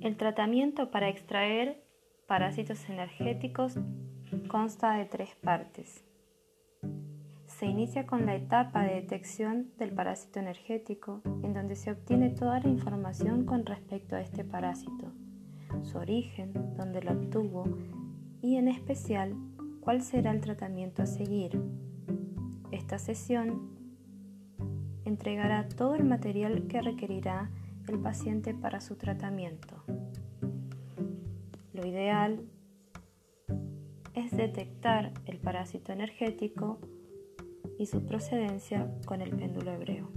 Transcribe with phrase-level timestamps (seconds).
[0.00, 1.84] El tratamiento para extraer
[2.26, 3.74] parásitos energéticos
[4.48, 6.02] consta de tres partes.
[7.46, 12.60] Se inicia con la etapa de detección del parásito energético, en donde se obtiene toda
[12.60, 15.12] la información con respecto a este parásito,
[15.82, 17.64] su origen, dónde lo obtuvo
[18.40, 19.34] y en especial
[19.80, 21.60] cuál será el tratamiento a seguir.
[22.70, 23.68] Esta sesión
[25.04, 27.50] entregará todo el material que requerirá
[27.90, 29.82] el paciente para su tratamiento.
[31.72, 32.40] Lo ideal
[34.14, 36.78] es detectar el parásito energético
[37.78, 40.08] y su procedencia con el péndulo hebreo.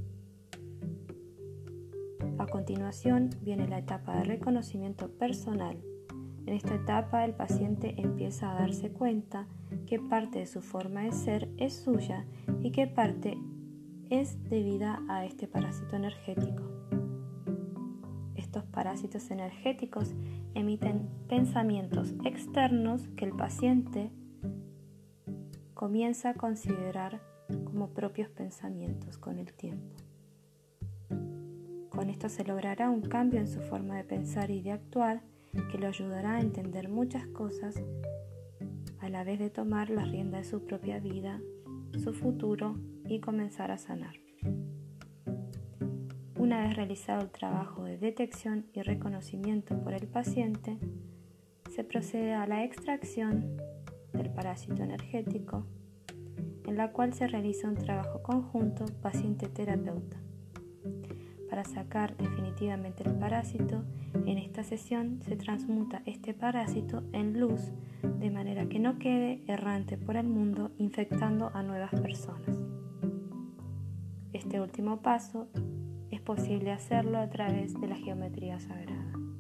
[2.38, 5.78] A continuación viene la etapa de reconocimiento personal.
[6.46, 9.48] En esta etapa el paciente empieza a darse cuenta
[9.88, 12.26] qué parte de su forma de ser es suya
[12.62, 13.38] y qué parte
[14.10, 16.64] es debida a este parásito energético.
[18.54, 20.14] Estos parásitos energéticos
[20.54, 24.12] emiten pensamientos externos que el paciente
[25.74, 27.20] comienza a considerar
[27.64, 29.96] como propios pensamientos con el tiempo.
[31.90, 35.24] Con esto se logrará un cambio en su forma de pensar y de actuar
[35.72, 37.82] que lo ayudará a entender muchas cosas
[39.00, 41.42] a la vez de tomar la rienda de su propia vida,
[42.04, 44.14] su futuro y comenzar a sanar.
[46.44, 50.78] Una vez realizado el trabajo de detección y reconocimiento por el paciente,
[51.74, 53.62] se procede a la extracción
[54.12, 55.66] del parásito energético,
[56.68, 60.18] en la cual se realiza un trabajo conjunto paciente-terapeuta.
[61.50, 63.86] Para sacar definitivamente el parásito,
[64.26, 67.72] en esta sesión se transmuta este parásito en luz
[68.20, 72.60] de manera que no quede errante por el mundo infectando a nuevas personas.
[74.34, 75.48] Este último paso
[76.24, 79.33] es posible hacerlo a través de la geometría sagrada.